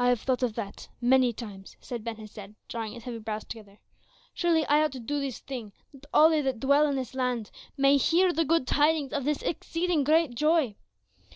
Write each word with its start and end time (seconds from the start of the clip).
"I 0.00 0.08
have 0.08 0.20
thought 0.22 0.42
of 0.42 0.56
that 0.56 0.88
many 1.00 1.32
times," 1.32 1.76
said 1.78 2.02
Ben 2.02 2.16
Hesed, 2.16 2.56
drawing 2.66 2.94
his 2.94 3.04
heavy 3.04 3.20
brows 3.20 3.44
together. 3.44 3.78
"Surely 4.34 4.66
I 4.66 4.82
ought 4.82 4.90
to 4.94 4.98
do 4.98 5.20
this 5.20 5.38
thing, 5.38 5.72
that 5.94 6.06
all 6.12 6.28
they 6.30 6.40
that 6.40 6.58
dwell 6.58 6.88
in 6.88 6.96
this 6.96 7.14
land 7.14 7.52
may 7.76 7.98
hear 7.98 8.32
the 8.32 8.44
good 8.44 8.66
tidings 8.66 9.12
of 9.12 9.22
this 9.22 9.42
exceeding 9.42 10.02
great 10.02 10.34
joy. 10.34 10.74